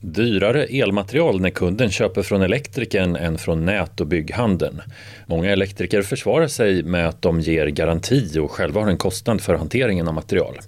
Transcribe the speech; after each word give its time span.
Dyrare 0.00 0.64
elmaterial 0.64 1.40
när 1.40 1.50
kunden 1.50 1.90
köper 1.90 2.22
från 2.22 2.42
elektrikern 2.42 3.16
än 3.16 3.38
från 3.38 3.64
nät 3.64 4.00
och 4.00 4.06
bygghandeln. 4.06 4.82
Många 5.26 5.50
elektriker 5.50 6.02
försvarar 6.02 6.46
sig 6.46 6.82
med 6.82 7.08
att 7.08 7.22
de 7.22 7.40
ger 7.40 7.66
garanti 7.66 8.38
och 8.38 8.50
själva 8.50 8.80
har 8.80 8.88
en 8.88 8.96
kostnad 8.96 9.40
för 9.40 9.54
hanteringen 9.54 10.08
av 10.08 10.14
material. 10.14 10.58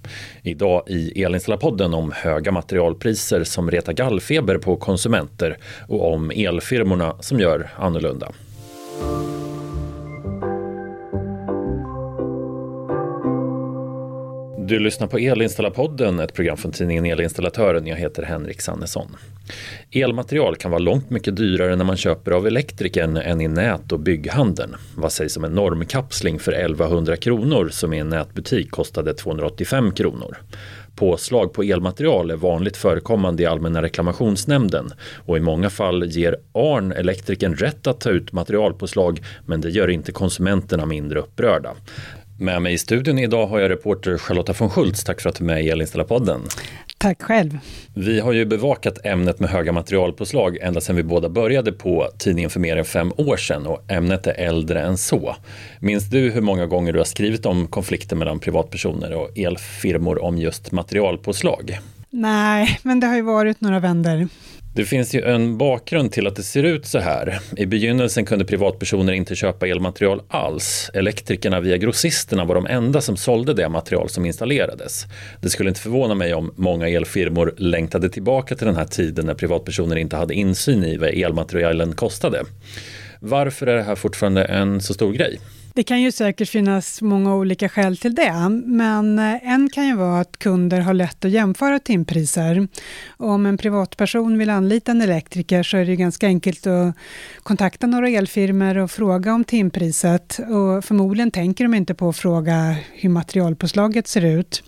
Idag 0.43 0.83
i 0.87 1.23
Elinstallapodden 1.23 1.95
om 1.95 2.13
höga 2.13 2.53
materialpriser 2.53 3.45
som 3.45 3.71
retar 3.71 3.93
gallfeber 3.93 4.59
på 4.59 4.77
konsumenter 4.77 5.57
och 5.89 6.13
om 6.13 6.31
elfirmorna 6.31 7.17
som 7.21 7.41
gör 7.41 7.71
annorlunda. 7.77 8.33
Du 14.71 14.79
lyssnar 14.79 15.07
på 15.07 15.19
Elinstallapodden, 15.19 16.21
ett 16.21 16.35
program 16.35 16.57
från 16.57 16.73
tidningen 16.73 17.07
Elinstallatören. 17.07 17.87
Jag 17.87 17.97
heter 17.97 18.23
Henrik 18.23 18.61
Sannesson. 18.61 19.17
Elmaterial 19.93 20.57
kan 20.57 20.71
vara 20.71 20.79
långt 20.79 21.11
mycket 21.11 21.37
dyrare 21.37 21.77
när 21.77 21.85
man 21.85 21.97
köper 21.97 22.31
av 22.31 22.47
elektrikern 22.47 23.17
än 23.17 23.41
i 23.41 23.49
nät 23.49 23.93
och 23.93 24.01
bygghandeln. 24.01 24.77
Vad 24.97 25.13
sägs 25.13 25.37
om 25.37 25.45
en 25.45 25.55
normkapsling 25.55 26.39
för 26.39 26.53
1100 26.53 27.17
kronor 27.17 27.69
som 27.69 27.93
i 27.93 27.99
en 27.99 28.09
nätbutik 28.09 28.71
kostade 28.71 29.15
285 29.15 29.93
kronor? 29.93 30.37
Påslag 30.97 31.53
på 31.53 31.63
elmaterial 31.63 32.31
är 32.31 32.37
vanligt 32.37 32.77
förekommande 32.77 33.43
i 33.43 33.47
Allmänna 33.47 33.83
reklamationsnämnden 33.83 34.93
och 35.27 35.37
i 35.37 35.41
många 35.41 35.71
fall 35.71 36.05
ger 36.05 36.37
ARN 36.53 36.93
elektrikern 36.93 37.55
rätt 37.55 37.87
att 37.87 38.01
ta 38.01 38.11
ut 38.11 38.33
materialpåslag 38.33 39.21
men 39.47 39.61
det 39.61 39.71
gör 39.71 39.89
inte 39.89 40.13
konsumenterna 40.13 40.87
mindre 40.87 41.19
upprörda. 41.19 41.75
Med 42.41 42.63
mig 42.63 42.73
i 42.73 42.79
studion 42.79 43.19
idag 43.19 43.47
har 43.47 43.59
jag 43.59 43.71
reporter 43.71 44.19
Charlotta 44.19 44.55
von 44.59 44.71
Schultz. 44.71 45.05
Tack 45.05 45.21
för 45.21 45.29
att 45.29 45.37
du 45.37 45.45
är 45.45 45.47
med 45.47 45.65
i 45.65 45.69
Elinstallapodden. 45.69 46.41
Tack 46.99 47.23
själv. 47.23 47.59
Vi 47.95 48.21
har 48.21 48.33
ju 48.33 48.45
bevakat 48.45 48.99
ämnet 49.07 49.41
med 49.41 49.51
höga 49.51 49.73
materialpåslag 49.73 50.57
ända 50.57 50.81
sedan 50.81 50.97
vi 50.97 51.03
båda 51.03 51.29
började 51.29 51.73
på 51.73 52.09
tidningen 52.19 52.51
för 52.51 52.61
mer 52.61 52.77
än 52.77 52.85
fem 52.85 53.13
år 53.17 53.37
sedan 53.37 53.67
och 53.67 53.91
ämnet 53.91 54.27
är 54.27 54.33
äldre 54.33 54.83
än 54.83 54.99
så. 54.99 55.37
Minns 55.81 56.11
du 56.11 56.31
hur 56.31 56.41
många 56.41 56.67
gånger 56.67 56.93
du 56.93 56.99
har 56.99 57.05
skrivit 57.05 57.47
om 57.47 57.67
konflikter 57.67 58.17
mellan 58.17 58.39
privatpersoner 58.39 59.13
och 59.15 59.39
elfirmor 59.39 60.25
om 60.25 60.39
just 60.39 60.73
materialpåslag? 60.73 61.79
Nej, 62.11 62.79
men 62.83 63.01
det 63.01 63.07
har 63.07 63.17
ju 63.17 63.23
varit 63.23 63.61
några 63.61 63.79
vänder. 63.81 64.29
Det 64.75 64.85
finns 64.85 65.15
ju 65.15 65.23
en 65.23 65.59
bakgrund 65.59 66.13
till 66.13 66.27
att 66.27 66.37
det 66.37 66.43
ser 66.43 66.63
ut 66.63 66.87
så 66.87 66.99
här. 66.99 67.39
I 67.57 67.67
begynnelsen 67.67 68.25
kunde 68.25 68.45
privatpersoner 68.45 69.13
inte 69.13 69.35
köpa 69.35 69.67
elmaterial 69.67 70.23
alls. 70.29 70.91
Elektrikerna 70.95 71.61
via 71.61 71.77
grossisterna 71.77 72.45
var 72.45 72.55
de 72.55 72.67
enda 72.67 73.01
som 73.01 73.17
sålde 73.17 73.55
det 73.55 73.69
material 73.69 74.09
som 74.09 74.27
installerades. 74.27 75.07
Det 75.41 75.51
skulle 75.51 75.69
inte 75.69 75.81
förvåna 75.81 76.15
mig 76.15 76.35
om 76.35 76.53
många 76.57 76.89
elfirmor 76.89 77.55
längtade 77.57 78.09
tillbaka 78.09 78.55
till 78.55 78.67
den 78.67 78.77
här 78.77 78.85
tiden 78.85 79.27
när 79.27 79.35
privatpersoner 79.35 79.97
inte 79.97 80.17
hade 80.17 80.35
insyn 80.35 80.85
i 80.85 80.97
vad 80.97 81.09
elmaterialen 81.09 81.93
kostade. 81.93 82.45
Varför 83.21 83.67
är 83.67 83.77
det 83.77 83.83
här 83.83 83.95
fortfarande 83.95 84.45
en 84.45 84.81
så 84.81 84.95
stor 84.95 85.13
grej? 85.13 85.41
Det 85.75 85.83
kan 85.83 86.03
ju 86.03 86.13
säkert 86.13 86.49
finnas 86.49 87.03
många 87.03 87.35
olika 87.35 87.69
skäl 87.69 87.97
till 87.97 88.15
det, 88.15 88.49
men 88.65 89.19
eh, 89.19 89.53
en 89.53 89.71
kan 89.71 89.87
ju 89.87 89.97
vara 89.97 90.21
att 90.21 90.39
kunder 90.39 90.81
har 90.81 90.95
lätt 90.95 91.25
att 91.25 91.31
jämföra 91.31 91.79
timpriser. 91.79 92.69
om 93.17 93.47
en 93.47 93.59
privatperson 93.59 94.39
vill 94.39 94.51
anlita 94.51 94.91
en 94.91 95.03
elektriker 95.03 95.63
så 95.63 95.77
är 95.77 95.85
det 95.85 95.97
ganska 95.97 96.27
enkelt 96.27 96.67
att 96.67 96.95
kontakta 97.43 97.87
några 97.87 98.09
elfirmor 98.09 98.79
och 98.79 98.91
fråga 98.91 99.35
om 99.35 99.45
timpriset 99.45 100.39
och 100.39 100.85
förmodligen 100.85 101.31
tänker 101.31 101.65
de 101.65 101.75
inte 101.75 101.95
på 101.95 102.09
att 102.09 102.17
fråga 102.17 102.77
hur 102.93 103.09
materialpåslaget 103.09 104.09
ser 104.09 104.25
ut. 104.25 104.63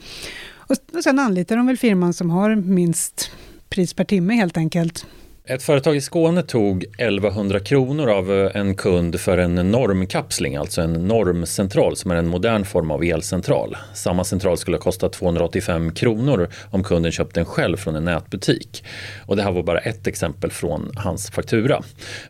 Och 0.55 0.77
sen 1.05 1.19
anlitar 1.19 1.57
de 1.57 1.67
väl 1.67 1.77
firman 1.77 2.13
som 2.13 2.31
har 2.31 2.55
minst 2.55 3.31
pris 3.69 3.95
per 3.95 4.05
timme 4.05 4.35
helt 4.35 4.57
enkelt. 4.57 5.07
Ett 5.45 5.63
företag 5.63 5.97
i 5.97 6.01
Skåne 6.01 6.43
tog 6.43 6.85
1100 6.99 7.61
kronor 7.61 8.11
av 8.11 8.33
eh, 8.33 8.57
en 8.57 8.75
kund 8.75 9.21
för 9.21 9.39
en 9.39 9.55
normkapsling, 9.55 10.57
alltså 10.57 10.81
en 10.81 10.93
normcentral 10.93 11.97
som 11.97 12.11
är 12.11 12.15
en 12.15 12.29
modern 12.29 12.65
form 12.65 12.91
av 12.91 13.05
elcentral. 13.05 13.77
Samma 13.95 14.25
central 14.25 14.59
skulle 14.59 14.79
kosta 14.79 15.09
285 15.09 15.95
kronor 15.95 16.49
om 16.71 16.85
kunden 16.85 17.13
köpte 17.13 17.41
den 17.41 17.45
själv 17.45 17.77
från 17.77 17.97
en 17.97 18.05
nätbutik. 18.05 18.85
Och 19.27 19.37
det 19.37 19.43
här 19.43 19.53
var 19.53 19.63
bara 19.63 19.79
ett 19.79 20.07
exempel 20.07 20.51
från 20.51 20.91
hans 20.97 21.31
faktura. 21.31 21.83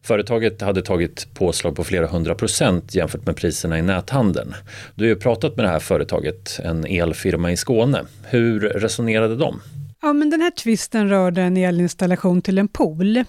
Företaget 0.03 0.61
hade 0.61 0.83
tagit 0.83 1.29
påslag 1.35 1.77
på 1.77 1.85
flera 1.85 2.07
hundra 2.07 2.35
procent 2.35 2.95
jämfört 2.95 3.27
med 3.27 3.37
priserna 3.37 3.79
i 3.79 3.83
näthandeln. 3.83 4.55
Du 4.95 5.05
har 5.05 5.09
ju 5.09 5.17
pratat 5.17 5.57
med 5.57 5.65
det 5.65 5.71
här 5.71 5.81
företaget, 5.81 6.61
en 6.65 6.85
elfirma 6.87 7.53
i 7.53 7.57
Skåne. 7.57 8.03
Hur 8.23 8.61
resonerade 8.61 9.37
de? 9.37 9.61
Ja, 10.05 10.13
men 10.13 10.31
den 10.31 10.41
här 10.41 10.51
tvisten 10.51 11.09
rörde 11.09 11.43
en 11.43 11.57
elinstallation 11.57 12.43
till 12.43 12.59
en 12.59 12.69
pool. 12.69 13.25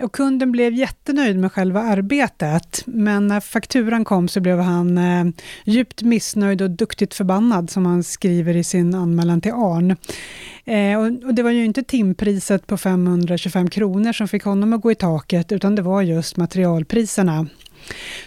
Och 0.00 0.12
kunden 0.12 0.52
blev 0.52 0.74
jättenöjd 0.74 1.38
med 1.38 1.52
själva 1.52 1.80
arbetet, 1.80 2.82
men 2.86 3.26
när 3.26 3.40
fakturan 3.40 4.04
kom 4.04 4.28
så 4.28 4.40
blev 4.40 4.58
han 4.58 4.98
eh, 4.98 5.24
djupt 5.64 6.02
missnöjd 6.02 6.62
och 6.62 6.70
duktigt 6.70 7.14
förbannad, 7.14 7.70
som 7.70 7.86
han 7.86 8.02
skriver 8.04 8.56
i 8.56 8.64
sin 8.64 8.94
anmälan 8.94 9.40
till 9.40 9.52
ARN. 9.52 9.96
Eh, 10.64 10.98
och, 10.98 11.04
och, 11.04 11.34
det 11.34 11.42
var 11.42 11.50
ju 11.50 11.64
inte 11.64 11.82
timpriset 11.82 12.66
på 12.66 12.76
525 12.76 13.70
kronor 13.70 14.12
som 14.12 14.28
fick 14.28 14.44
honom 14.44 14.72
att 14.72 14.80
gå 14.80 14.92
i 14.92 14.94
taket, 14.94 15.52
utan 15.52 15.74
det 15.74 15.82
var 15.82 16.02
just 16.02 16.36
materialpriserna. 16.36 17.46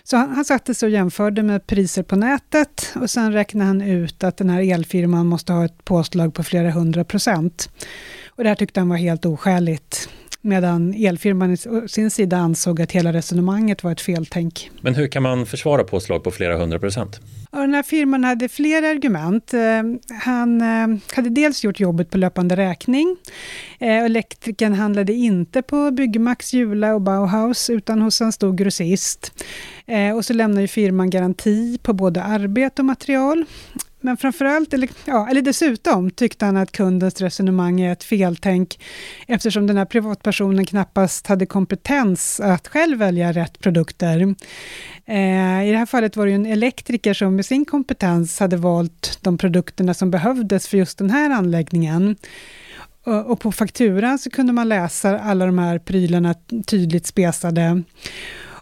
Så 0.03 0.17
han, 0.17 0.29
han 0.29 0.45
satte 0.45 0.73
sig 0.73 0.87
och 0.87 0.93
jämförde 0.93 1.43
med 1.43 1.67
priser 1.67 2.03
på 2.03 2.15
nätet 2.15 2.93
och 2.95 3.09
sen 3.09 3.33
räknade 3.33 3.67
han 3.67 3.81
ut 3.81 4.23
att 4.23 4.37
den 4.37 4.49
här 4.49 4.73
elfirman 4.73 5.27
måste 5.27 5.53
ha 5.53 5.65
ett 5.65 5.85
påslag 5.85 6.33
på 6.33 6.43
flera 6.43 6.71
hundra 6.71 7.03
procent. 7.03 7.69
Och 8.27 8.43
det 8.43 8.49
här 8.49 8.55
tyckte 8.55 8.79
han 8.79 8.89
var 8.89 8.97
helt 8.97 9.25
oskäligt 9.25 10.09
medan 10.45 10.93
elfirman 10.93 11.51
i 11.51 11.57
sin 11.87 12.11
sida 12.11 12.37
ansåg 12.37 12.81
att 12.81 12.91
hela 12.91 13.13
resonemanget 13.13 13.83
var 13.83 13.91
ett 13.91 14.01
feltänk. 14.01 14.71
Men 14.81 14.95
hur 14.95 15.07
kan 15.07 15.23
man 15.23 15.45
försvara 15.45 15.83
påslag 15.83 16.23
på 16.23 16.31
flera 16.31 16.57
hundra 16.57 16.79
procent? 16.79 17.19
Ja, 17.51 17.61
den 17.61 17.73
här 17.73 17.83
firman 17.83 18.23
hade 18.23 18.49
flera 18.49 18.89
argument. 18.89 19.53
Eh, 19.53 19.59
han 20.21 20.61
eh, 20.61 20.97
hade 21.15 21.29
dels 21.29 21.63
gjort 21.63 21.79
jobbet 21.79 22.09
på 22.09 22.17
löpande 22.17 22.55
räkning. 22.55 23.17
Eh, 23.79 24.05
elektrikern 24.05 24.73
handlade 24.73 25.13
inte 25.13 25.61
på 25.61 25.91
Byggmax, 25.91 26.53
Jula 26.53 26.95
och 26.95 27.01
Bauhaus, 27.01 27.69
utan 27.69 28.01
hos 28.01 28.21
en 28.21 28.31
stor 28.31 28.53
grossist. 28.53 29.43
Och 30.15 30.25
så 30.25 30.33
lämnar 30.33 30.61
ju 30.61 30.67
firman 30.67 31.09
garanti 31.09 31.77
på 31.83 31.93
både 31.93 32.23
arbete 32.23 32.81
och 32.81 32.85
material. 32.85 33.45
Men 34.05 34.17
framförallt, 34.17 34.73
eller, 34.73 34.89
ja, 35.05 35.27
eller 35.29 35.41
dessutom, 35.41 36.11
tyckte 36.11 36.45
han 36.45 36.57
att 36.57 36.71
kundens 36.71 37.21
resonemang 37.21 37.81
är 37.81 37.91
ett 37.91 38.03
feltänk, 38.03 38.79
eftersom 39.27 39.67
den 39.67 39.77
här 39.77 39.85
privatpersonen 39.85 40.65
knappast 40.65 41.27
hade 41.27 41.45
kompetens 41.45 42.39
att 42.39 42.67
själv 42.67 42.97
välja 42.97 43.31
rätt 43.31 43.59
produkter. 43.59 44.35
Eh, 45.05 45.67
I 45.67 45.71
det 45.71 45.77
här 45.77 45.85
fallet 45.85 46.15
var 46.15 46.25
det 46.25 46.31
en 46.31 46.45
elektriker 46.45 47.13
som 47.13 47.35
med 47.35 47.45
sin 47.45 47.65
kompetens 47.65 48.39
hade 48.39 48.57
valt 48.57 49.19
de 49.21 49.37
produkterna 49.37 49.93
som 49.93 50.11
behövdes 50.11 50.67
för 50.67 50.77
just 50.77 50.97
den 50.97 51.09
här 51.09 51.29
anläggningen. 51.29 52.15
Och 53.25 53.39
på 53.39 53.51
fakturan 53.51 54.19
så 54.19 54.29
kunde 54.29 54.53
man 54.53 54.69
läsa 54.69 55.19
alla 55.19 55.45
de 55.45 55.59
här 55.59 55.79
prylarna 55.79 56.35
tydligt 56.67 57.05
spesade. 57.07 57.83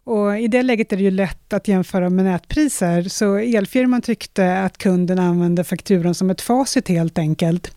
Och 0.03 0.39
I 0.39 0.47
det 0.47 0.63
läget 0.63 0.93
är 0.93 0.97
det 0.97 1.03
ju 1.03 1.11
lätt 1.11 1.53
att 1.53 1.67
jämföra 1.67 2.09
med 2.09 2.25
nätpriser, 2.25 3.03
så 3.03 3.35
elfirman 3.35 4.01
tyckte 4.01 4.59
att 4.59 4.77
kunden 4.77 5.19
använde 5.19 5.63
fakturan 5.63 6.15
som 6.15 6.29
ett 6.29 6.41
facit 6.41 6.87
helt 6.87 7.17
enkelt. 7.17 7.75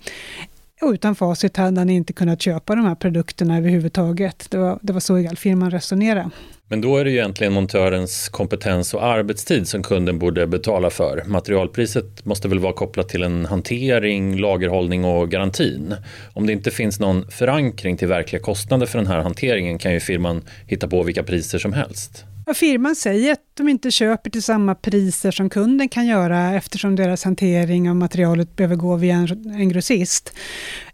Och 0.83 0.91
utan 0.91 1.15
facit 1.15 1.57
hade 1.57 1.81
han 1.81 1.91
inte 1.91 2.13
kunnat 2.13 2.43
köpa 2.43 2.75
de 2.75 2.85
här 2.85 2.95
produkterna 2.95 3.59
överhuvudtaget. 3.59 4.47
Det 4.51 4.59
var, 4.59 4.79
det 4.83 4.93
var 4.93 5.01
så 5.01 5.17
elfirman 5.17 5.71
resonerade. 5.71 6.31
Men 6.69 6.81
då 6.81 6.97
är 6.97 7.05
det 7.05 7.11
ju 7.11 7.17
egentligen 7.17 7.53
montörens 7.53 8.29
kompetens 8.29 8.95
och 8.95 9.05
arbetstid 9.05 9.69
som 9.69 9.83
kunden 9.83 10.19
borde 10.19 10.47
betala 10.47 10.91
för. 10.91 11.23
Materialpriset 11.27 12.25
måste 12.25 12.49
väl 12.49 12.59
vara 12.59 12.73
kopplat 12.73 13.09
till 13.09 13.23
en 13.23 13.47
hantering, 13.47 14.39
lagerhållning 14.39 15.05
och 15.05 15.31
garantin. 15.31 15.95
Om 16.33 16.47
det 16.47 16.53
inte 16.53 16.71
finns 16.71 17.01
någon 17.01 17.31
förankring 17.31 17.97
till 17.97 18.09
verkliga 18.09 18.43
kostnader 18.43 18.87
för 18.87 18.99
den 18.99 19.07
här 19.07 19.23
hanteringen 19.23 19.79
kan 19.79 19.93
ju 19.93 20.01
firman 20.01 20.43
hitta 20.67 20.89
på 20.89 21.03
vilka 21.03 21.23
priser 21.23 21.59
som 21.59 21.73
helst. 21.73 22.25
Ja, 22.49 22.55
firman 22.55 22.97
säger 22.97 23.33
att 23.33 23.41
de 23.55 23.69
inte 23.69 23.91
köper 23.91 24.31
till 24.31 24.43
samma 24.43 24.75
priser 24.75 25.31
som 25.31 25.51
kunden 25.51 25.89
kan 25.89 26.07
göra 26.07 26.55
eftersom 26.55 26.97
deras 26.97 27.25
hantering 27.25 27.91
av 27.91 27.97
materialet 27.97 28.57
behöver 28.57 28.77
gå 28.77 28.97
via 28.97 29.15
en, 29.15 29.55
en 29.55 29.69
grossist. 29.69 30.37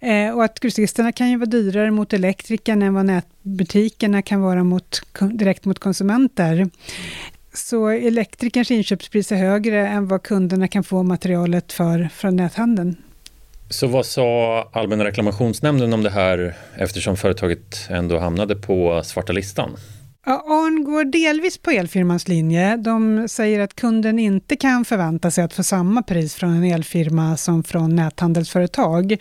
Eh, 0.01 0.31
och 0.31 0.45
att 0.45 0.61
grossisterna 0.61 1.13
kan 1.13 1.31
ju 1.31 1.37
vara 1.37 1.51
dyrare 1.51 1.91
mot 1.91 2.13
elektrikern 2.13 2.83
än 2.83 2.95
vad 2.95 3.07
butikerna 3.43 4.23
kan 4.23 4.41
vara 4.41 4.65
mot, 4.65 5.01
direkt 5.33 5.65
mot 5.65 5.79
konsumenter. 5.79 6.71
Så 7.55 7.89
elektrikerns 7.89 8.71
inköpspris 8.71 9.33
är 9.33 9.37
högre 9.37 9.89
än 9.89 10.09
vad 10.09 10.23
kunderna 10.23 10.69
kan 10.69 10.85
få 10.85 11.03
materialet 11.03 11.73
för 11.73 12.09
från 12.15 12.37
näthandeln. 12.37 12.97
Så 13.71 13.87
vad 13.87 14.07
sa 14.07 14.63
Allmänna 14.73 15.05
reklamationsnämnden 15.05 15.93
om 15.93 16.03
det 16.03 16.11
här 16.11 16.55
eftersom 16.77 17.17
företaget 17.17 17.87
ändå 17.91 18.19
hamnade 18.19 18.57
på 18.57 19.03
svarta 19.05 19.33
listan? 19.33 19.77
Ja, 20.27 20.33
Arn 20.47 20.85
går 20.85 21.05
delvis 21.05 21.59
på 21.59 21.71
elfirmans 21.71 22.29
linje. 22.29 22.77
De 22.77 23.29
säger 23.29 23.61
att 23.61 23.77
kunden 23.77 24.19
inte 24.19 24.57
kan 24.57 24.85
förvänta 24.85 25.31
sig 25.31 25.45
att 25.45 25.53
få 25.53 25.63
samma 25.63 26.03
pris 26.03 26.35
från 26.35 26.51
en 26.51 26.65
elfirma 26.65 27.37
som 27.37 27.65
från 27.65 27.97
näthandelsföretag. 27.97 29.17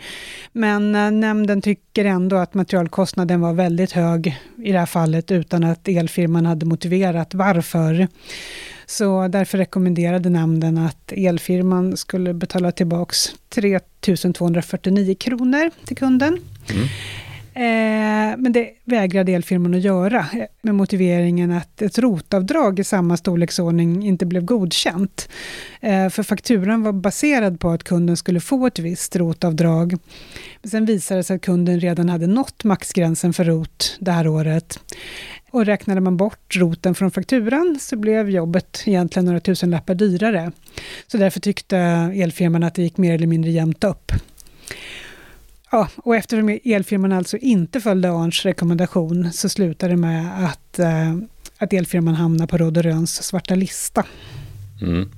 Men 0.52 0.94
eh, 0.94 1.10
nämnden 1.10 1.62
tycker 1.62 2.04
ändå 2.04 2.36
att 2.36 2.54
materialkostnaden 2.54 3.40
var 3.40 3.52
väldigt 3.52 3.92
hög 3.92 4.40
i 4.56 4.72
det 4.72 4.78
här 4.78 4.86
fallet 4.86 5.30
utan 5.30 5.64
att 5.64 5.88
elfirman 5.88 6.46
hade 6.46 6.66
motiverat 6.66 7.34
varför. 7.34 8.08
Så 8.86 9.28
därför 9.28 9.58
rekommenderade 9.58 10.30
nämnden 10.30 10.78
att 10.78 11.12
elfirman 11.12 11.96
skulle 11.96 12.34
betala 12.34 12.72
tillbaka 12.72 13.14
3 13.48 13.80
249 14.32 15.14
kronor 15.14 15.70
till 15.84 15.96
kunden. 15.96 16.38
Mm. 16.70 16.88
Eh, 17.54 18.36
men 18.38 18.52
det 18.52 18.70
vägrade 18.84 19.32
elfirman 19.32 19.74
att 19.74 19.80
göra 19.80 20.18
eh, 20.18 20.44
med 20.62 20.74
motiveringen 20.74 21.50
att 21.50 21.82
ett 21.82 21.98
rotavdrag 21.98 22.78
i 22.78 22.84
samma 22.84 23.16
storleksordning 23.16 24.06
inte 24.06 24.26
blev 24.26 24.44
godkänt. 24.44 25.28
Eh, 25.80 26.08
för 26.08 26.22
fakturan 26.22 26.82
var 26.82 26.92
baserad 26.92 27.60
på 27.60 27.70
att 27.70 27.84
kunden 27.84 28.16
skulle 28.16 28.40
få 28.40 28.66
ett 28.66 28.78
visst 28.78 29.16
rotavdrag. 29.16 29.98
Men 30.62 30.70
sen 30.70 30.84
visade 30.84 31.20
det 31.20 31.24
sig 31.24 31.36
att 31.36 31.42
kunden 31.42 31.80
redan 31.80 32.08
hade 32.08 32.26
nått 32.26 32.64
maxgränsen 32.64 33.32
för 33.32 33.44
rot 33.44 33.96
det 34.00 34.12
här 34.12 34.28
året. 34.28 34.78
Och 35.50 35.66
räknade 35.66 36.00
man 36.00 36.16
bort 36.16 36.56
roten 36.56 36.94
från 36.94 37.10
fakturan 37.10 37.78
så 37.80 37.96
blev 37.96 38.30
jobbet 38.30 38.82
egentligen 38.86 39.26
några 39.26 39.40
tusenlappar 39.40 39.94
dyrare. 39.94 40.52
Så 41.06 41.16
därför 41.16 41.40
tyckte 41.40 41.78
elfirman 42.14 42.62
att 42.62 42.74
det 42.74 42.82
gick 42.82 42.96
mer 42.96 43.14
eller 43.14 43.26
mindre 43.26 43.50
jämnt 43.50 43.84
upp. 43.84 44.12
Ja, 45.72 45.88
och 45.96 46.16
eftersom 46.16 46.58
elfirman 46.64 47.12
alltså 47.12 47.36
inte 47.36 47.80
följde 47.80 48.10
Arns 48.10 48.44
rekommendation 48.44 49.32
så 49.32 49.48
slutade 49.48 49.92
det 49.92 49.96
med 49.96 50.44
att, 50.44 50.78
eh, 50.78 51.14
att 51.58 51.72
elfirman 51.72 52.14
hamnade 52.14 52.50
på 52.50 52.58
Råd 52.58 52.76
Röns 52.76 53.22
svarta 53.22 53.54
lista. 53.54 54.04
Mm. 54.82 55.10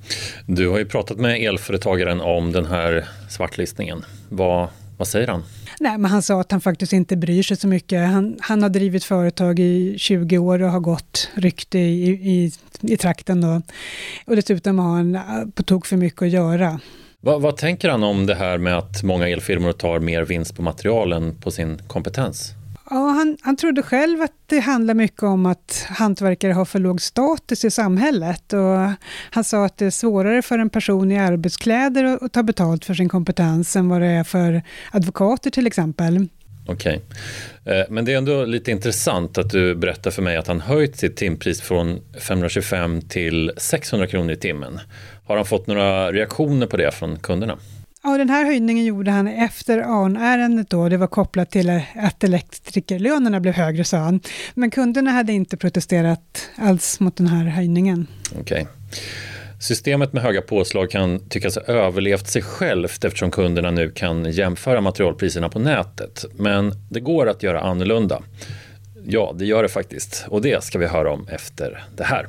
Du 0.47 0.69
har 0.69 0.79
ju 0.79 0.85
pratat 0.85 1.19
med 1.19 1.41
elföretagaren 1.41 2.21
om 2.21 2.53
den 2.53 2.67
här 2.67 3.09
svartlistningen. 3.31 4.05
Vad, 4.29 4.69
vad 4.99 5.09
säger 5.09 5.27
han? 5.29 5.43
Nej, 5.81 5.99
men 5.99 6.11
han 6.11 6.23
sa 6.23 6.41
att 6.41 6.51
han 6.51 6.61
faktiskt 6.61 6.93
inte 6.93 7.17
bryr 7.17 7.43
sig 7.43 7.57
så 7.57 7.69
mycket. 7.69 8.09
Han, 8.09 8.37
han 8.41 8.63
har 8.63 8.71
drivit 8.71 9.05
företag 9.05 9.59
i 9.59 9.95
20 9.99 10.39
år 10.39 10.63
och 10.63 10.71
har 10.71 10.81
gått 10.81 11.29
rykte 11.35 11.79
i, 11.79 12.11
i, 12.11 12.53
i 12.81 12.97
trakten. 12.97 13.41
Då. 13.41 13.63
Och 14.27 14.37
dessutom 14.37 14.79
har 14.79 14.97
han 14.97 15.15
eh, 15.15 15.23
på 15.55 15.63
tok 15.63 15.87
för 15.87 15.97
mycket 15.97 16.23
att 16.23 16.31
göra. 16.31 16.81
Vad, 17.25 17.43
vad, 17.43 17.57
tänker 17.57 17.89
han 17.89 18.03
om 18.03 18.27
det 18.27 18.35
här 18.35 18.59
med 18.59 18.79
att 18.79 19.03
många 19.03 19.29
elfirmor 19.29 19.73
tar 19.73 20.01
mer 20.01 20.23
vinst 20.23 20.57
på 20.57 20.63
materialen 20.63 21.35
på 21.41 21.51
sin 21.51 21.79
kompetens? 21.87 22.53
Ja, 22.91 22.97
han, 22.97 23.37
han 23.43 23.57
trodde 23.57 23.83
själv 23.83 24.23
att 24.23 24.33
det 24.47 24.59
handlar 24.59 24.95
mycket 24.95 25.23
om 25.23 25.47
att 25.47 25.87
hantverkare 25.89 26.53
har 26.53 26.65
för 26.65 26.79
låg 26.79 27.01
status 27.01 27.65
i 27.65 27.71
samhället. 27.71 28.53
Och 28.53 29.07
han 29.31 29.45
sa 29.45 29.65
att 29.65 29.77
det 29.77 29.87
är 29.87 29.91
svårare 29.91 30.43
för 30.43 30.59
en 30.59 30.71
person 30.71 31.13
i 31.13 31.19
arbetskläder 31.19 32.05
att, 32.05 32.23
att 32.23 32.33
ta 32.33 32.43
betalt 32.43 32.85
för 32.85 32.95
sin 32.95 33.09
kompetens 33.09 33.77
än 33.77 33.89
vad 33.89 34.01
det 34.01 34.07
är 34.07 34.25
för 34.25 34.63
advokater 34.93 35.51
till 35.51 35.67
exempel. 35.67 36.29
Okej. 36.67 37.01
Okay. 37.65 37.79
Eh, 37.79 37.85
men 37.91 38.05
det 38.05 38.13
är 38.13 38.19
ändå 38.19 38.45
lite 38.45 38.71
intressant 38.71 39.39
att 39.39 39.51
du 39.51 39.75
berättar 39.75 40.11
för 40.11 40.23
mig 40.23 40.37
att 40.37 40.47
han 40.47 40.61
höjt 40.61 40.97
sitt 40.97 41.17
timpris 41.17 41.61
från 41.61 42.01
525 42.21 43.03
till 43.03 43.53
600 43.57 44.07
kronor 44.07 44.33
i 44.33 44.37
timmen. 44.37 44.81
Har 45.27 45.37
han 45.37 45.47
fått 45.47 45.67
några 45.67 46.13
reaktioner 46.13 46.67
på 46.67 46.77
det 46.77 46.91
från 46.91 47.19
kunderna? 47.19 47.59
Ja, 48.03 48.19
den 48.19 48.31
här 48.31 48.45
höjningen 48.45 48.85
gjorde 48.85 49.11
han 49.11 49.29
efter 49.29 49.79
ARN-ärendet 49.79 50.71
då. 50.71 50.89
Det 50.89 50.97
var 50.97 51.07
kopplat 51.07 51.51
till 51.51 51.81
att 51.95 52.25
elektrikerlönerna 52.25 53.41
blev 53.41 53.55
högre, 53.55 53.85
sa 53.85 53.97
han. 53.97 54.21
Men 54.55 54.71
kunderna 54.71 55.11
hade 55.11 55.33
inte 55.33 55.57
protesterat 55.57 56.51
alls 56.57 57.01
mot 57.01 57.17
den 57.17 57.27
här 57.27 57.45
höjningen. 57.45 58.07
Okej. 58.41 58.41
Okay. 58.41 58.67
Systemet 59.61 60.13
med 60.13 60.23
höga 60.23 60.43
påslag 60.43 60.91
kan 60.91 61.29
tyckas 61.29 61.57
ha 61.57 61.63
överlevt 61.63 62.29
sig 62.29 62.43
självt 62.43 63.05
eftersom 63.05 63.31
kunderna 63.31 63.71
nu 63.71 63.91
kan 63.91 64.33
jämföra 64.33 64.81
materialpriserna 64.81 65.49
på 65.49 65.59
nätet. 65.59 66.25
Men 66.37 66.73
det 66.91 67.01
går 67.01 67.29
att 67.29 67.43
göra 67.43 67.61
annorlunda. 67.61 68.23
Ja, 69.07 69.35
det 69.39 69.45
gör 69.45 69.63
det 69.63 69.69
faktiskt. 69.69 70.25
Och 70.29 70.43
det 70.43 70.65
ska 70.65 70.79
vi 70.79 70.87
höra 70.87 71.13
om 71.13 71.29
efter 71.29 71.85
det 71.97 72.05
här. 72.05 72.27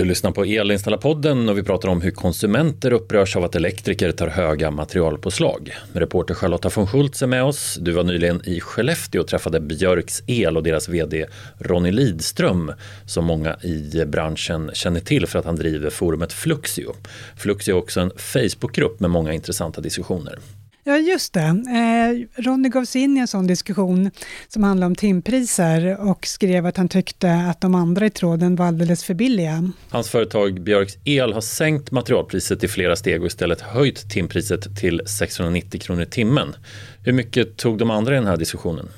Du 0.00 0.06
lyssnar 0.06 0.30
på 0.30 0.44
Elinstallarpodden 0.44 1.48
och 1.48 1.58
vi 1.58 1.62
pratar 1.62 1.88
om 1.88 2.00
hur 2.00 2.10
konsumenter 2.10 2.92
upprörs 2.92 3.36
av 3.36 3.44
att 3.44 3.54
elektriker 3.54 4.12
tar 4.12 4.28
höga 4.28 4.70
materialpåslag. 4.70 5.76
Reporter 5.92 6.34
Charlotta 6.34 6.70
von 6.74 6.86
Schultz 6.86 7.22
är 7.22 7.26
med 7.26 7.44
oss. 7.44 7.78
Du 7.80 7.92
var 7.92 8.04
nyligen 8.04 8.42
i 8.44 8.60
Skellefteå 8.60 9.20
och 9.20 9.28
träffade 9.28 9.60
Björks 9.60 10.22
El 10.26 10.56
och 10.56 10.62
deras 10.62 10.88
VD 10.88 11.26
Ronny 11.58 11.90
Lidström 11.92 12.72
som 13.06 13.24
många 13.24 13.56
i 13.62 14.04
branschen 14.06 14.70
känner 14.74 15.00
till 15.00 15.26
för 15.26 15.38
att 15.38 15.44
han 15.44 15.56
driver 15.56 15.90
forumet 15.90 16.32
Fluxio. 16.32 16.94
Fluxio 17.36 17.72
är 17.72 17.78
också 17.78 18.00
en 18.00 18.12
Facebookgrupp 18.16 19.00
med 19.00 19.10
många 19.10 19.32
intressanta 19.32 19.80
diskussioner. 19.80 20.38
Ja, 20.84 20.96
just 20.96 21.32
det. 21.32 21.40
Eh, 21.40 22.42
Ronny 22.42 22.68
gav 22.68 22.84
sig 22.84 23.02
in 23.02 23.16
i 23.16 23.20
en 23.20 23.28
sån 23.28 23.46
diskussion 23.46 24.10
som 24.48 24.62
handlade 24.62 24.86
om 24.86 24.94
timpriser 24.94 26.00
och 26.00 26.26
skrev 26.26 26.66
att 26.66 26.76
han 26.76 26.88
tyckte 26.88 27.32
att 27.32 27.60
de 27.60 27.74
andra 27.74 28.06
i 28.06 28.10
tråden 28.10 28.56
var 28.56 28.66
alldeles 28.66 29.04
för 29.04 29.14
billiga. 29.14 29.70
Hans 29.90 30.10
företag 30.10 30.62
Björks 30.62 30.96
El 31.04 31.32
har 31.32 31.40
sänkt 31.40 31.90
materialpriset 31.90 32.64
i 32.64 32.68
flera 32.68 32.96
steg 32.96 33.20
och 33.20 33.26
istället 33.26 33.60
höjt 33.60 34.10
timpriset 34.10 34.76
till 34.76 35.02
690 35.06 35.80
kronor 35.80 36.02
i 36.02 36.06
timmen. 36.06 36.56
Hur 37.04 37.12
mycket 37.12 37.56
tog 37.56 37.78
de 37.78 37.90
andra 37.90 38.12
i 38.12 38.16
den 38.16 38.26
här 38.26 38.36
diskussionen? 38.36 38.88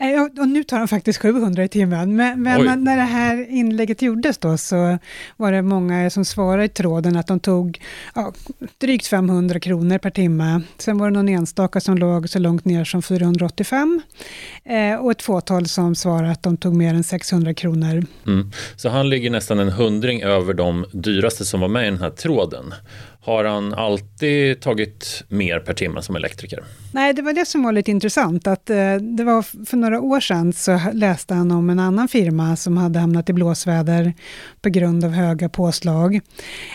Eh, 0.00 0.22
och 0.22 0.48
nu 0.48 0.64
tar 0.64 0.78
de 0.78 0.88
faktiskt 0.88 1.18
700 1.18 1.64
i 1.64 1.68
timmen, 1.68 2.16
men, 2.16 2.42
men 2.42 2.84
när 2.84 2.96
det 2.96 3.02
här 3.02 3.50
inlägget 3.50 4.02
gjordes 4.02 4.38
då 4.38 4.58
så 4.58 4.98
var 5.36 5.52
det 5.52 5.62
många 5.62 6.10
som 6.10 6.24
svarade 6.24 6.64
i 6.64 6.68
tråden 6.68 7.16
att 7.16 7.26
de 7.26 7.40
tog 7.40 7.80
ja, 8.14 8.32
drygt 8.78 9.06
500 9.06 9.60
kronor 9.60 9.98
per 9.98 10.10
timme. 10.10 10.62
Sen 10.78 10.98
var 10.98 11.10
det 11.10 11.16
någon 11.16 11.28
enstaka 11.28 11.80
som 11.80 11.98
låg 11.98 12.28
så 12.28 12.38
långt 12.38 12.64
ner 12.64 12.84
som 12.84 13.02
485 13.02 14.02
eh, 14.59 14.59
och 15.00 15.10
ett 15.10 15.22
fåtal 15.22 15.66
som 15.66 15.94
svarade 15.94 16.30
att 16.30 16.42
de 16.42 16.56
tog 16.56 16.74
mer 16.74 16.94
än 16.94 17.04
600 17.04 17.54
kronor. 17.54 18.04
Mm. 18.26 18.50
Så 18.76 18.88
han 18.88 19.08
ligger 19.08 19.30
nästan 19.30 19.58
en 19.58 19.68
hundring 19.68 20.22
över 20.22 20.54
de 20.54 20.86
dyraste 20.92 21.44
som 21.44 21.60
var 21.60 21.68
med 21.68 21.86
i 21.86 21.90
den 21.90 22.00
här 22.00 22.10
tråden. 22.10 22.74
Har 23.22 23.44
han 23.44 23.74
alltid 23.74 24.60
tagit 24.60 25.24
mer 25.28 25.60
per 25.60 25.74
timme 25.74 26.02
som 26.02 26.16
elektriker? 26.16 26.64
Nej, 26.92 27.12
det 27.12 27.22
var 27.22 27.32
det 27.32 27.46
som 27.46 27.62
var 27.62 27.72
lite 27.72 27.90
intressant. 27.90 28.46
Att, 28.46 28.70
eh, 28.70 28.94
det 28.94 29.24
var 29.24 29.66
för 29.66 29.76
några 29.76 30.00
år 30.00 30.20
sedan 30.20 30.52
så 30.52 30.80
läste 30.92 31.34
han 31.34 31.50
om 31.50 31.70
en 31.70 31.78
annan 31.78 32.08
firma 32.08 32.56
som 32.56 32.76
hade 32.76 32.98
hamnat 32.98 33.30
i 33.30 33.32
blåsväder 33.32 34.14
på 34.62 34.68
grund 34.68 35.04
av 35.04 35.10
höga 35.10 35.48
påslag. 35.48 36.20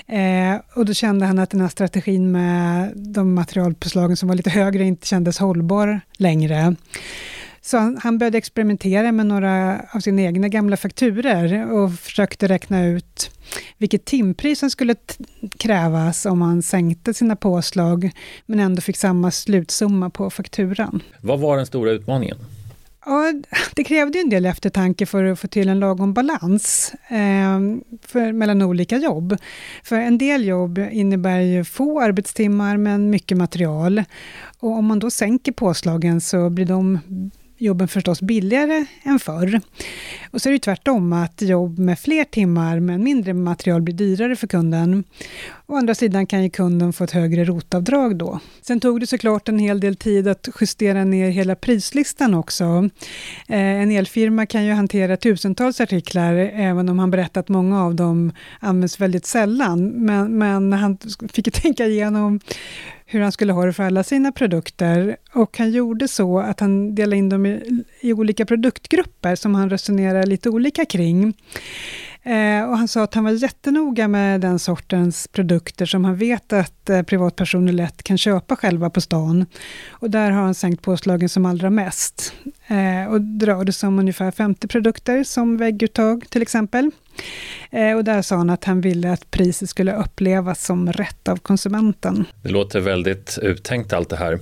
Eh, 0.07 0.61
och 0.75 0.85
då 0.85 0.93
kände 0.93 1.25
han 1.25 1.39
att 1.39 1.49
den 1.49 1.61
här 1.61 1.67
strategin 1.67 2.31
med 2.31 2.91
de 2.95 3.33
materialpåslagen 3.33 4.17
som 4.17 4.27
var 4.27 4.35
lite 4.35 4.49
högre 4.49 4.83
inte 4.83 5.07
kändes 5.07 5.39
hållbar 5.39 6.01
längre. 6.17 6.75
Så 7.65 7.77
han, 7.77 7.97
han 7.97 8.17
började 8.17 8.37
experimentera 8.37 9.11
med 9.11 9.25
några 9.25 9.81
av 9.91 9.99
sina 9.99 10.21
egna 10.21 10.47
gamla 10.47 10.77
fakturer 10.77 11.71
och 11.71 11.93
försökte 11.93 12.47
räkna 12.47 12.85
ut 12.85 13.31
vilket 13.77 14.05
timpris 14.05 14.59
som 14.59 14.69
skulle 14.69 14.95
krävas 15.57 16.25
om 16.25 16.39
man 16.39 16.61
sänkte 16.61 17.13
sina 17.13 17.35
påslag, 17.35 18.11
men 18.45 18.59
ändå 18.59 18.81
fick 18.81 18.97
samma 18.97 19.31
slutsumma 19.31 20.09
på 20.09 20.29
fakturan. 20.29 21.03
Vad 21.21 21.39
var 21.39 21.57
den 21.57 21.65
stora 21.65 21.91
utmaningen? 21.91 22.37
Ja, 23.05 23.33
det 23.75 23.83
krävde 23.83 24.19
en 24.19 24.29
del 24.29 24.45
eftertanke 24.45 25.05
för 25.05 25.23
att 25.23 25.39
få 25.39 25.47
till 25.47 25.69
en 25.69 25.79
lagom 25.79 26.13
balans 26.13 26.93
eh, 27.07 27.59
för, 28.01 28.31
mellan 28.31 28.61
olika 28.61 28.97
jobb. 28.97 29.37
För 29.83 29.95
en 29.95 30.17
del 30.17 30.45
jobb 30.45 30.77
innebär 30.91 31.39
ju 31.39 31.63
få 31.63 32.01
arbetstimmar 32.01 32.77
men 32.77 33.09
mycket 33.09 33.37
material. 33.37 34.03
Och 34.59 34.71
om 34.71 34.85
man 34.85 34.99
då 34.99 35.11
sänker 35.11 35.51
påslagen 35.51 36.21
så 36.21 36.49
blir 36.49 36.65
de 36.65 36.99
jobben 37.57 37.87
förstås 37.87 38.21
billigare 38.21 38.85
än 39.03 39.19
förr. 39.19 39.61
Och 40.31 40.41
så 40.41 40.49
är 40.49 40.53
det 40.53 40.59
tvärtom, 40.59 41.13
att 41.13 41.41
jobb 41.41 41.79
med 41.79 41.99
fler 41.99 42.23
timmar 42.23 42.79
men 42.79 43.03
mindre 43.03 43.33
material 43.33 43.81
blir 43.81 43.95
dyrare 43.95 44.35
för 44.35 44.47
kunden. 44.47 45.03
Å 45.65 45.75
andra 45.75 45.95
sidan 45.95 46.27
kan 46.27 46.43
ju 46.43 46.49
kunden 46.49 46.93
få 46.93 47.03
ett 47.03 47.11
högre 47.11 47.45
rotavdrag 47.45 48.17
då. 48.17 48.39
Sen 48.61 48.79
tog 48.79 48.99
det 48.99 49.07
såklart 49.07 49.49
en 49.49 49.59
hel 49.59 49.79
del 49.79 49.95
tid 49.95 50.27
att 50.27 50.47
justera 50.61 51.03
ner 51.03 51.29
hela 51.29 51.55
prislistan 51.55 52.33
också. 52.33 52.89
Eh, 53.47 53.59
en 53.59 53.91
elfirma 53.91 54.45
kan 54.45 54.65
ju 54.65 54.71
hantera 54.71 55.17
tusentals 55.17 55.81
artiklar, 55.81 56.33
även 56.53 56.89
om 56.89 56.99
han 56.99 57.11
berättat 57.11 57.37
att 57.37 57.49
många 57.49 57.83
av 57.83 57.95
dem 57.95 58.31
används 58.59 58.99
väldigt 58.99 59.25
sällan. 59.25 59.87
Men, 59.87 60.37
men 60.37 60.73
han 60.73 60.97
fick 61.33 61.47
ju 61.47 61.51
tänka 61.61 61.85
igenom 61.85 62.39
hur 63.05 63.21
han 63.21 63.31
skulle 63.31 63.53
ha 63.53 63.65
det 63.65 63.73
för 63.73 63.83
alla 63.83 64.03
sina 64.03 64.31
produkter. 64.31 65.17
Och 65.33 65.57
han 65.57 65.71
gjorde 65.71 66.07
så 66.07 66.39
att 66.39 66.59
han 66.59 66.95
delade 66.95 67.17
in 67.17 67.29
dem 67.29 67.45
i, 67.45 67.83
i 68.01 68.13
olika 68.13 68.45
produktgrupper 68.45 69.35
som 69.35 69.55
han 69.55 69.69
resonerar 69.69 70.23
lite 70.23 70.49
olika 70.49 70.85
kring. 70.85 71.33
Eh, 72.25 72.69
och 72.69 72.77
han 72.77 72.87
sa 72.87 73.03
att 73.03 73.13
han 73.13 73.23
var 73.23 73.31
jättenoga 73.31 74.07
med 74.07 74.41
den 74.41 74.59
sortens 74.59 75.27
produkter 75.27 75.85
som 75.85 76.05
han 76.05 76.15
vet 76.15 76.53
att 76.53 76.89
eh, 76.89 77.01
privatpersoner 77.01 77.73
lätt 77.73 78.03
kan 78.03 78.17
köpa 78.17 78.55
själva 78.55 78.89
på 78.89 79.01
stan. 79.01 79.45
Och 79.89 80.09
där 80.09 80.31
har 80.31 80.41
han 80.41 80.55
sänkt 80.55 80.81
påslagen 80.81 81.29
som 81.29 81.45
allra 81.45 81.69
mest. 81.69 82.33
Eh, 82.67 83.11
och 83.11 83.21
det 83.21 83.45
rörde 83.45 83.73
sig 83.73 83.87
om 83.87 83.99
ungefär 83.99 84.31
50 84.31 84.67
produkter, 84.67 85.23
som 85.23 85.57
vägguttag 85.57 86.29
till 86.29 86.41
exempel. 86.41 86.91
Eh, 87.75 87.95
och 87.95 88.03
där 88.03 88.21
sa 88.21 88.35
han 88.35 88.49
att 88.49 88.63
han 88.63 88.81
ville 88.81 89.11
att 89.11 89.31
priset 89.31 89.69
skulle 89.69 89.95
upplevas 89.95 90.65
som 90.65 90.93
rätt 90.93 91.27
av 91.27 91.37
konsumenten. 91.37 92.25
Det 92.43 92.49
låter 92.49 92.79
väldigt 92.79 93.39
uttänkt 93.41 93.93
allt 93.93 94.09
det 94.09 94.15
här. 94.15 94.39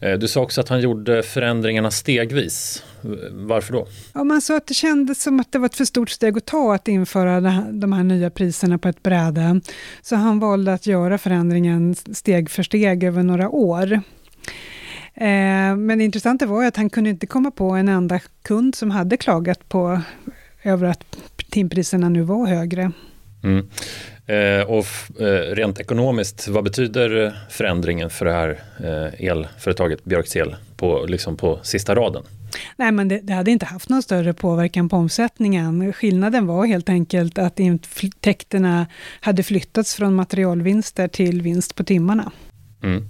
Eh, 0.00 0.18
du 0.18 0.28
sa 0.28 0.40
också 0.40 0.60
att 0.60 0.68
han 0.68 0.80
gjorde 0.80 1.22
förändringarna 1.22 1.90
stegvis. 1.90 2.84
Varför 3.30 3.72
då? 3.72 3.86
Ja, 4.12 4.24
man 4.24 4.40
sa 4.40 4.56
att 4.56 4.66
det 4.66 4.74
kändes 4.74 5.22
som 5.22 5.40
att 5.40 5.52
det 5.52 5.58
var 5.58 5.66
ett 5.66 5.76
för 5.76 5.84
stort 5.84 6.10
steg 6.10 6.36
att 6.36 6.46
ta 6.46 6.74
att 6.74 6.88
införa 6.88 7.40
de 7.70 7.92
här 7.92 8.04
nya 8.04 8.30
priserna 8.30 8.78
på 8.78 8.88
ett 8.88 9.02
bräde. 9.02 9.60
Så 10.02 10.16
han 10.16 10.38
valde 10.38 10.72
att 10.72 10.86
göra 10.86 11.18
förändringen 11.18 11.94
steg 11.94 12.50
för 12.50 12.62
steg 12.62 13.04
över 13.04 13.22
några 13.22 13.48
år. 13.48 13.92
Eh, 15.14 15.76
men 15.76 15.98
det 15.98 16.04
intressanta 16.04 16.46
var 16.46 16.64
att 16.64 16.76
han 16.76 16.90
kunde 16.90 17.10
inte 17.10 17.26
komma 17.26 17.50
på 17.50 17.70
en 17.70 17.88
enda 17.88 18.20
kund 18.42 18.74
som 18.74 18.90
hade 18.90 19.16
klagat 19.16 19.68
på 19.68 20.00
över 20.62 20.86
att 20.86 21.16
timpriserna 21.52 22.08
nu 22.08 22.22
var 22.22 22.46
högre. 22.46 22.92
Mm. 23.44 23.68
Eh, 24.26 24.66
och 24.66 24.86
eh, 25.20 25.54
rent 25.54 25.80
ekonomiskt, 25.80 26.48
vad 26.48 26.64
betyder 26.64 27.38
förändringen 27.50 28.10
för 28.10 28.24
det 28.24 28.32
här 28.32 28.60
eh, 28.84 29.28
elföretaget 29.28 30.04
Björksel 30.04 30.56
på, 30.76 31.06
liksom 31.08 31.36
på 31.36 31.58
sista 31.62 31.94
raden? 31.94 32.22
Nej, 32.76 32.92
men 32.92 33.08
det, 33.08 33.20
det, 33.20 33.32
hade 33.32 33.50
inte 33.50 33.66
haft 33.66 33.88
någon 33.88 34.02
större 34.02 34.32
påverkan 34.32 34.88
på 34.88 34.96
omsättningen. 34.96 35.92
Skillnaden 35.92 36.46
var 36.46 36.66
helt 36.66 36.88
enkelt 36.88 37.38
att 37.38 37.60
intäkterna 37.60 38.86
hade 39.20 39.42
flyttats 39.42 39.94
från 39.94 40.14
materialvinster 40.14 41.08
till 41.08 41.42
vinst 41.42 41.74
på 41.74 41.84
timmarna. 41.84 42.32
Mm. 42.82 43.04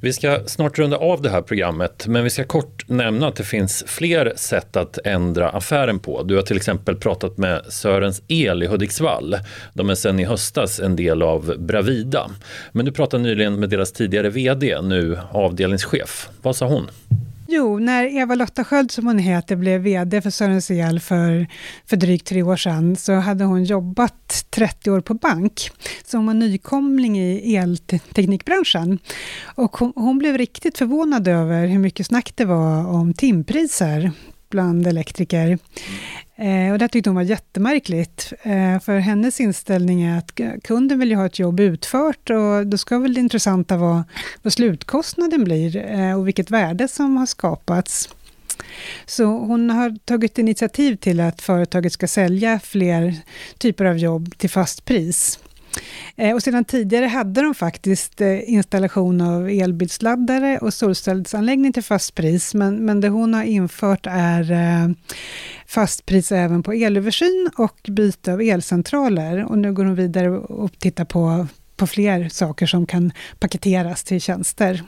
Vi 0.00 0.12
ska 0.12 0.40
snart 0.46 0.78
runda 0.78 0.96
av 0.96 1.22
det 1.22 1.30
här 1.30 1.42
programmet, 1.42 2.06
men 2.06 2.24
vi 2.24 2.30
ska 2.30 2.44
kort 2.44 2.88
nämna 2.88 3.28
att 3.28 3.36
det 3.36 3.44
finns 3.44 3.84
fler 3.86 4.32
sätt 4.36 4.76
att 4.76 4.98
ändra 5.04 5.48
affären 5.48 5.98
på. 5.98 6.22
Du 6.22 6.34
har 6.36 6.42
till 6.42 6.56
exempel 6.56 6.96
pratat 6.96 7.38
med 7.38 7.64
Sörens 7.68 8.22
El 8.28 8.62
i 8.62 8.66
Hudiksvall. 8.66 9.36
De 9.74 9.90
är 9.90 9.94
sedan 9.94 10.20
i 10.20 10.24
höstas 10.24 10.80
en 10.80 10.96
del 10.96 11.22
av 11.22 11.54
Bravida. 11.58 12.30
Men 12.72 12.84
du 12.84 12.92
pratade 12.92 13.22
nyligen 13.22 13.60
med 13.60 13.70
deras 13.70 13.92
tidigare 13.92 14.30
VD, 14.30 14.80
nu 14.82 15.18
avdelningschef. 15.30 16.28
Vad 16.42 16.56
sa 16.56 16.66
hon? 16.66 16.90
Jo, 17.52 17.78
när 17.78 18.04
Eva-Lotta 18.04 18.64
Sköld, 18.64 18.90
som 18.90 19.06
hon 19.06 19.18
heter, 19.18 19.56
blev 19.56 19.80
VD 19.80 20.22
för 20.22 20.30
Sörens 20.30 20.70
El 20.70 21.00
för, 21.00 21.46
för 21.86 21.96
drygt 21.96 22.26
tre 22.26 22.42
år 22.42 22.56
sedan, 22.56 22.96
så 22.96 23.12
hade 23.12 23.44
hon 23.44 23.64
jobbat 23.64 24.46
30 24.50 24.90
år 24.90 25.00
på 25.00 25.14
bank. 25.14 25.70
Så 26.04 26.16
hon 26.16 26.26
var 26.26 26.34
nykomling 26.34 27.18
i 27.18 27.56
elteknikbranschen. 27.56 28.98
Och 29.44 29.76
hon, 29.76 29.92
hon 29.96 30.18
blev 30.18 30.38
riktigt 30.38 30.78
förvånad 30.78 31.28
över 31.28 31.66
hur 31.66 31.78
mycket 31.78 32.06
snack 32.06 32.32
det 32.36 32.44
var 32.44 32.86
om 32.86 33.14
timpriser 33.14 34.12
bland 34.50 34.86
elektriker. 34.86 35.58
Eh, 36.36 36.72
och 36.72 36.78
det 36.78 36.88
tyckte 36.88 37.10
hon 37.10 37.14
var 37.14 37.22
jättemärkligt, 37.22 38.32
eh, 38.42 38.80
för 38.80 38.98
hennes 38.98 39.40
inställning 39.40 40.02
är 40.02 40.18
att 40.18 40.40
kunden 40.64 40.98
vill 40.98 41.10
ju 41.10 41.16
ha 41.16 41.26
ett 41.26 41.38
jobb 41.38 41.60
utfört 41.60 42.30
och 42.30 42.66
då 42.66 42.78
ska 42.78 42.98
väl 42.98 43.14
det 43.14 43.20
intressanta 43.20 43.76
vara 43.76 44.04
vad 44.42 44.52
slutkostnaden 44.52 45.44
blir 45.44 45.76
eh, 45.76 46.18
och 46.18 46.28
vilket 46.28 46.50
värde 46.50 46.88
som 46.88 47.16
har 47.16 47.26
skapats. 47.26 48.08
Så 49.06 49.24
hon 49.24 49.70
har 49.70 49.98
tagit 50.04 50.38
initiativ 50.38 50.96
till 50.96 51.20
att 51.20 51.42
företaget 51.42 51.92
ska 51.92 52.08
sälja 52.08 52.60
fler 52.60 53.16
typer 53.58 53.84
av 53.84 53.98
jobb 53.98 54.38
till 54.38 54.50
fast 54.50 54.84
pris. 54.84 55.38
Eh, 56.16 56.34
och 56.34 56.42
sedan 56.42 56.64
tidigare 56.64 57.06
hade 57.06 57.42
de 57.42 57.54
faktiskt 57.54 58.20
eh, 58.20 58.50
installation 58.50 59.20
av 59.20 59.48
elbilsladdare 59.48 60.58
och 60.58 60.74
solcellsanläggning 60.74 61.72
till 61.72 61.82
fastpris, 61.82 62.54
men, 62.54 62.76
men 62.76 63.00
det 63.00 63.08
hon 63.08 63.34
har 63.34 63.42
infört 63.42 64.06
är 64.10 64.52
eh, 64.52 64.88
fast 65.66 66.06
pris 66.06 66.32
även 66.32 66.62
på 66.62 66.72
elöversyn 66.72 67.50
och 67.56 67.78
byte 67.88 68.32
av 68.32 68.40
elcentraler. 68.40 69.44
Och 69.44 69.58
nu 69.58 69.72
går 69.72 69.84
hon 69.84 69.94
vidare 69.94 70.30
och 70.30 70.78
tittar 70.78 71.04
på, 71.04 71.46
på 71.76 71.86
fler 71.86 72.28
saker 72.28 72.66
som 72.66 72.86
kan 72.86 73.12
paketeras 73.38 74.04
till 74.04 74.20
tjänster. 74.20 74.82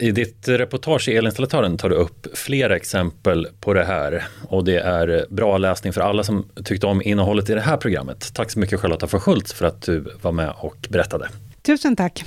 I 0.00 0.10
ditt 0.10 0.48
reportage 0.48 1.08
i 1.08 1.16
Elinstallatören 1.16 1.76
tar 1.76 1.88
du 1.88 1.94
upp 1.94 2.26
flera 2.38 2.76
exempel 2.76 3.48
på 3.60 3.74
det 3.74 3.84
här 3.84 4.24
och 4.48 4.64
det 4.64 4.76
är 4.76 5.26
bra 5.30 5.58
läsning 5.58 5.92
för 5.92 6.00
alla 6.00 6.24
som 6.24 6.48
tyckte 6.64 6.86
om 6.86 7.02
innehållet 7.02 7.50
i 7.50 7.54
det 7.54 7.60
här 7.60 7.76
programmet. 7.76 8.30
Tack 8.34 8.50
så 8.50 8.58
mycket 8.58 8.80
Charlotta 8.80 9.06
von 9.06 9.20
Schultz 9.20 9.52
för 9.52 9.66
att 9.66 9.82
du 9.82 10.04
var 10.22 10.32
med 10.32 10.52
och 10.58 10.86
berättade. 10.90 11.28
Tusen 11.62 11.96
tack. 11.96 12.24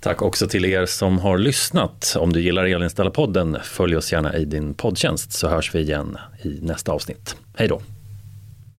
Tack 0.00 0.22
också 0.22 0.48
till 0.48 0.64
er 0.64 0.86
som 0.86 1.18
har 1.18 1.38
lyssnat. 1.38 2.16
Om 2.18 2.32
du 2.32 2.40
gillar 2.40 2.64
Elinstallapodden, 2.64 3.58
följ 3.64 3.96
oss 3.96 4.12
gärna 4.12 4.36
i 4.36 4.44
din 4.44 4.74
poddtjänst 4.74 5.32
så 5.32 5.48
hörs 5.48 5.74
vi 5.74 5.80
igen 5.80 6.18
i 6.42 6.48
nästa 6.48 6.92
avsnitt. 6.92 7.36
Hej 7.56 7.68
då! 7.68 7.82